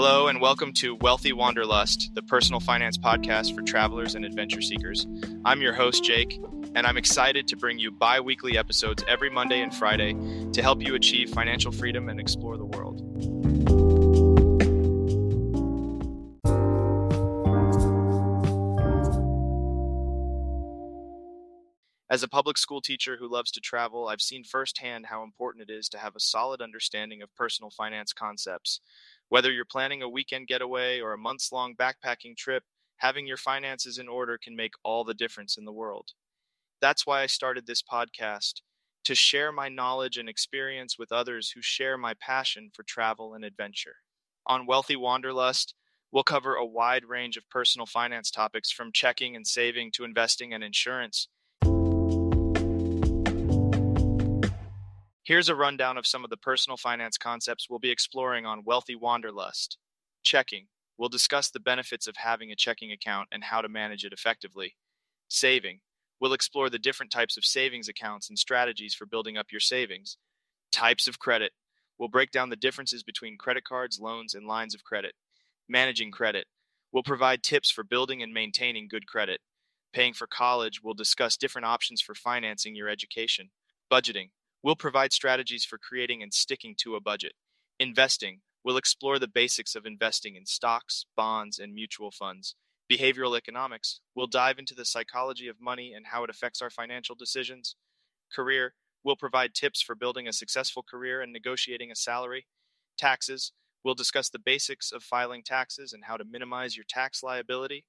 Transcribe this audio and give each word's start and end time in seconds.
Hello, 0.00 0.28
and 0.28 0.40
welcome 0.40 0.72
to 0.74 0.94
Wealthy 0.94 1.32
Wanderlust, 1.32 2.14
the 2.14 2.22
personal 2.22 2.60
finance 2.60 2.96
podcast 2.96 3.52
for 3.52 3.62
travelers 3.62 4.14
and 4.14 4.24
adventure 4.24 4.62
seekers. 4.62 5.08
I'm 5.44 5.60
your 5.60 5.72
host, 5.72 6.04
Jake, 6.04 6.40
and 6.76 6.86
I'm 6.86 6.96
excited 6.96 7.48
to 7.48 7.56
bring 7.56 7.80
you 7.80 7.90
bi 7.90 8.20
weekly 8.20 8.56
episodes 8.56 9.02
every 9.08 9.28
Monday 9.28 9.60
and 9.60 9.74
Friday 9.74 10.14
to 10.52 10.62
help 10.62 10.82
you 10.82 10.94
achieve 10.94 11.30
financial 11.30 11.72
freedom 11.72 12.08
and 12.08 12.20
explore 12.20 12.56
the 12.56 12.64
world. 12.64 13.02
As 22.10 22.22
a 22.22 22.28
public 22.28 22.56
school 22.56 22.80
teacher 22.80 23.16
who 23.18 23.30
loves 23.30 23.50
to 23.50 23.60
travel, 23.60 24.08
I've 24.08 24.22
seen 24.22 24.42
firsthand 24.42 25.06
how 25.06 25.22
important 25.22 25.68
it 25.68 25.72
is 25.72 25.88
to 25.90 25.98
have 25.98 26.16
a 26.16 26.20
solid 26.20 26.62
understanding 26.62 27.20
of 27.20 27.34
personal 27.34 27.70
finance 27.70 28.12
concepts 28.12 28.80
whether 29.28 29.50
you're 29.52 29.64
planning 29.64 30.02
a 30.02 30.08
weekend 30.08 30.48
getaway 30.48 31.00
or 31.00 31.12
a 31.12 31.18
months 31.18 31.52
long 31.52 31.74
backpacking 31.74 32.36
trip, 32.36 32.62
having 32.96 33.26
your 33.26 33.36
finances 33.36 33.98
in 33.98 34.08
order 34.08 34.38
can 34.42 34.56
make 34.56 34.72
all 34.82 35.04
the 35.04 35.14
difference 35.14 35.56
in 35.56 35.64
the 35.64 35.72
world. 35.72 36.10
That's 36.80 37.06
why 37.06 37.22
I 37.22 37.26
started 37.26 37.66
this 37.66 37.82
podcast 37.82 38.60
to 39.04 39.14
share 39.14 39.52
my 39.52 39.68
knowledge 39.68 40.18
and 40.18 40.28
experience 40.28 40.98
with 40.98 41.12
others 41.12 41.50
who 41.50 41.62
share 41.62 41.96
my 41.96 42.14
passion 42.20 42.70
for 42.74 42.82
travel 42.82 43.34
and 43.34 43.44
adventure. 43.44 43.96
On 44.46 44.66
Wealthy 44.66 44.96
Wanderlust, 44.96 45.74
we'll 46.12 46.24
cover 46.24 46.54
a 46.54 46.66
wide 46.66 47.04
range 47.04 47.36
of 47.36 47.48
personal 47.50 47.86
finance 47.86 48.30
topics 48.30 48.70
from 48.70 48.92
checking 48.92 49.36
and 49.36 49.46
saving 49.46 49.92
to 49.92 50.04
investing 50.04 50.52
and 50.52 50.62
insurance 50.62 51.28
Here's 55.28 55.50
a 55.50 55.54
rundown 55.54 55.98
of 55.98 56.06
some 56.06 56.24
of 56.24 56.30
the 56.30 56.38
personal 56.38 56.78
finance 56.78 57.18
concepts 57.18 57.68
we'll 57.68 57.78
be 57.78 57.90
exploring 57.90 58.46
on 58.46 58.64
Wealthy 58.64 58.96
Wanderlust. 58.96 59.76
Checking. 60.22 60.68
We'll 60.96 61.10
discuss 61.10 61.50
the 61.50 61.60
benefits 61.60 62.06
of 62.06 62.16
having 62.16 62.50
a 62.50 62.56
checking 62.56 62.92
account 62.92 63.28
and 63.30 63.44
how 63.44 63.60
to 63.60 63.68
manage 63.68 64.06
it 64.06 64.14
effectively. 64.14 64.76
Saving. 65.28 65.80
We'll 66.18 66.32
explore 66.32 66.70
the 66.70 66.78
different 66.78 67.12
types 67.12 67.36
of 67.36 67.44
savings 67.44 67.90
accounts 67.90 68.30
and 68.30 68.38
strategies 68.38 68.94
for 68.94 69.04
building 69.04 69.36
up 69.36 69.48
your 69.52 69.60
savings. 69.60 70.16
Types 70.72 71.06
of 71.06 71.18
credit. 71.18 71.52
We'll 71.98 72.08
break 72.08 72.30
down 72.30 72.48
the 72.48 72.56
differences 72.56 73.02
between 73.02 73.36
credit 73.36 73.64
cards, 73.64 74.00
loans, 74.00 74.32
and 74.32 74.46
lines 74.46 74.74
of 74.74 74.82
credit. 74.82 75.12
Managing 75.68 76.10
credit. 76.10 76.46
We'll 76.90 77.02
provide 77.02 77.42
tips 77.42 77.70
for 77.70 77.84
building 77.84 78.22
and 78.22 78.32
maintaining 78.32 78.88
good 78.88 79.06
credit. 79.06 79.42
Paying 79.92 80.14
for 80.14 80.26
college, 80.26 80.80
we'll 80.82 80.94
discuss 80.94 81.36
different 81.36 81.66
options 81.66 82.00
for 82.00 82.14
financing 82.14 82.74
your 82.74 82.88
education. 82.88 83.50
Budgeting. 83.92 84.30
We'll 84.62 84.76
provide 84.76 85.12
strategies 85.12 85.64
for 85.64 85.78
creating 85.78 86.22
and 86.22 86.34
sticking 86.34 86.74
to 86.78 86.96
a 86.96 87.00
budget. 87.00 87.32
Investing. 87.78 88.40
We'll 88.64 88.76
explore 88.76 89.18
the 89.18 89.28
basics 89.28 89.74
of 89.74 89.86
investing 89.86 90.34
in 90.34 90.46
stocks, 90.46 91.06
bonds, 91.16 91.58
and 91.58 91.72
mutual 91.72 92.10
funds. 92.10 92.56
Behavioral 92.90 93.36
economics. 93.36 94.00
We'll 94.14 94.26
dive 94.26 94.58
into 94.58 94.74
the 94.74 94.84
psychology 94.84 95.46
of 95.46 95.60
money 95.60 95.92
and 95.94 96.06
how 96.06 96.24
it 96.24 96.30
affects 96.30 96.60
our 96.60 96.70
financial 96.70 97.14
decisions. 97.14 97.76
Career. 98.34 98.74
We'll 99.04 99.16
provide 99.16 99.54
tips 99.54 99.80
for 99.80 99.94
building 99.94 100.26
a 100.26 100.32
successful 100.32 100.82
career 100.82 101.22
and 101.22 101.32
negotiating 101.32 101.92
a 101.92 101.96
salary. 101.96 102.46
Taxes. 102.98 103.52
We'll 103.84 103.94
discuss 103.94 104.28
the 104.28 104.40
basics 104.40 104.90
of 104.90 105.04
filing 105.04 105.44
taxes 105.44 105.92
and 105.92 106.04
how 106.04 106.16
to 106.16 106.24
minimize 106.24 106.76
your 106.76 106.84
tax 106.88 107.22
liability. 107.22 107.84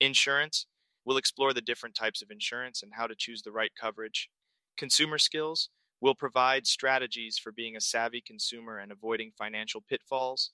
Insurance. 0.00 0.66
We'll 1.04 1.16
explore 1.16 1.52
the 1.52 1.60
different 1.60 1.96
types 1.96 2.22
of 2.22 2.30
insurance 2.30 2.84
and 2.84 2.92
how 2.94 3.08
to 3.08 3.16
choose 3.18 3.42
the 3.42 3.50
right 3.50 3.72
coverage. 3.78 4.30
Consumer 4.76 5.18
skills 5.18 5.68
will 6.00 6.14
provide 6.14 6.66
strategies 6.66 7.38
for 7.38 7.52
being 7.52 7.76
a 7.76 7.80
savvy 7.80 8.20
consumer 8.20 8.78
and 8.78 8.90
avoiding 8.90 9.30
financial 9.36 9.80
pitfalls. 9.80 10.50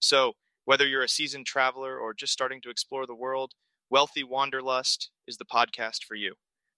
So, 0.00 0.34
whether 0.64 0.86
you're 0.86 1.02
a 1.02 1.08
seasoned 1.08 1.46
traveler 1.46 1.98
or 1.98 2.14
just 2.14 2.32
starting 2.32 2.60
to 2.62 2.70
explore 2.70 3.06
the 3.06 3.14
world, 3.14 3.52
Wealthy 3.90 4.22
Wanderlust 4.22 5.10
is 5.26 5.36
the 5.36 5.44
podcast 5.44 6.04
for 6.04 6.14
you. 6.14 6.34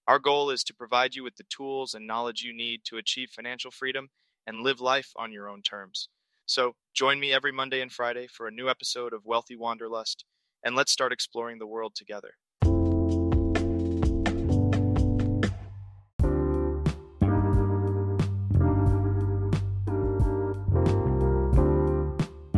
Our 0.09 0.19
goal 0.19 0.50
is 0.50 0.65
to 0.65 0.75
provide 0.75 1.15
you 1.15 1.22
with 1.22 1.37
the 1.37 1.44
tools 1.44 1.94
and 1.94 2.06
knowledge 2.06 2.43
you 2.43 2.53
need 2.53 2.81
to 2.87 2.97
achieve 2.97 3.31
financial 3.31 3.70
freedom 3.70 4.09
and 4.47 4.62
live 4.62 4.81
life 4.81 5.12
on 5.16 5.31
your 5.31 5.49
own 5.49 5.62
terms. 5.62 6.09
So, 6.47 6.75
join 6.94 7.20
me 7.20 7.32
every 7.32 7.53
Monday 7.53 7.81
and 7.81 7.93
Friday 7.93 8.26
for 8.26 8.49
a 8.49 8.53
new 8.53 8.69
episode 8.69 9.12
of 9.12 9.26
Wealthy 9.26 9.54
Wanderlust 9.54 10.25
and 10.65 10.76
let's 10.76 10.93
start 10.93 11.12
exploring 11.12 11.59
the 11.59 11.66
world 11.66 11.94
together. 11.94 12.34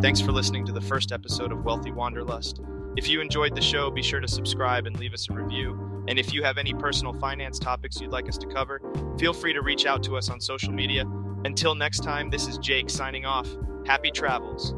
Thanks 0.02 0.20
for 0.20 0.32
listening 0.32 0.66
to 0.66 0.72
the 0.72 0.80
first 0.80 1.12
episode 1.12 1.52
of 1.52 1.64
Wealthy 1.64 1.92
Wanderlust. 1.92 2.60
If 2.96 3.08
you 3.08 3.20
enjoyed 3.20 3.54
the 3.54 3.62
show, 3.62 3.88
be 3.88 4.02
sure 4.02 4.18
to 4.18 4.26
subscribe 4.26 4.86
and 4.86 4.98
leave 4.98 5.14
us 5.14 5.28
a 5.30 5.32
review. 5.32 6.04
And 6.08 6.18
if 6.18 6.34
you 6.34 6.42
have 6.42 6.58
any 6.58 6.74
personal 6.74 7.14
finance 7.14 7.60
topics 7.60 8.00
you'd 8.00 8.10
like 8.10 8.28
us 8.28 8.36
to 8.38 8.48
cover, 8.48 8.82
feel 9.16 9.32
free 9.32 9.52
to 9.52 9.62
reach 9.62 9.86
out 9.86 10.02
to 10.02 10.16
us 10.16 10.28
on 10.28 10.41
social 10.41 10.72
media. 10.72 11.04
Until 11.44 11.76
next 11.76 12.00
time, 12.00 12.30
this 12.30 12.48
is 12.48 12.58
Jake 12.58 12.91
signing 12.91 13.24
off. 13.24 13.48
Happy 13.86 14.10
travels. 14.10 14.74